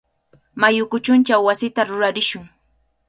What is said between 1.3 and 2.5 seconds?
wasita rurarishun.